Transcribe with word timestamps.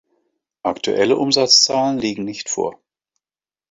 Aktuelle 0.63 1.15
Umsatzzahlen 1.15 1.99
liegen 1.99 2.25
nicht 2.25 2.49
vor. 2.49 2.81